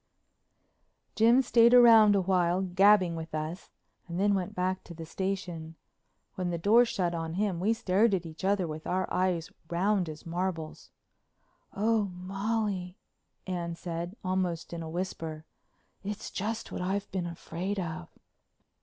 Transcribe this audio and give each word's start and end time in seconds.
Jim 1.15 1.43
stayed 1.43 1.73
round 1.73 2.15
a 2.15 2.21
while 2.21 2.63
gabbing 2.63 3.15
with 3.15 3.35
us, 3.35 3.69
and 4.07 4.19
then 4.19 4.33
went 4.33 4.55
back 4.55 4.83
to 4.83 4.95
the 4.95 5.05
station. 5.05 5.75
When 6.33 6.49
the 6.49 6.57
door 6.57 6.85
shut 6.85 7.13
on 7.13 7.35
him 7.35 7.59
we 7.59 7.73
stared 7.73 8.15
at 8.15 8.25
each 8.25 8.43
other 8.43 8.67
with 8.67 8.87
our 8.87 9.07
eyes 9.13 9.49
as 9.49 9.53
round 9.69 10.09
as 10.09 10.25
marbles. 10.25 10.89
"Oh, 11.71 12.05
Molly," 12.05 12.97
Anne 13.45 13.75
said, 13.75 14.15
almost 14.23 14.73
in 14.73 14.81
a 14.81 14.89
whisper, 14.89 15.45
"it's 16.03 16.31
just 16.31 16.71
what 16.71 16.81
I've 16.81 17.11
been 17.11 17.27
afraid 17.27 17.79
of." 17.79 18.09